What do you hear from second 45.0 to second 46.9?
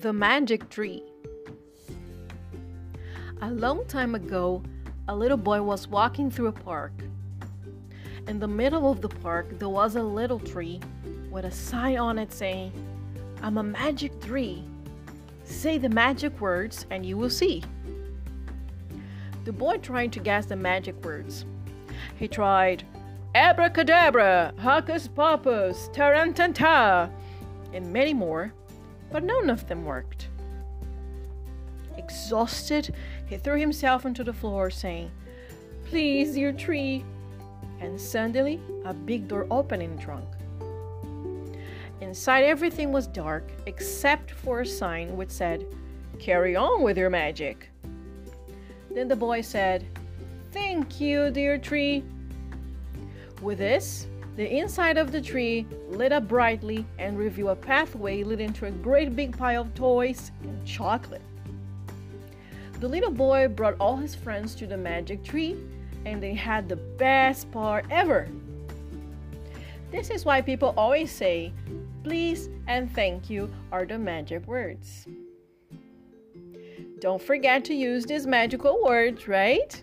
which said, Carry on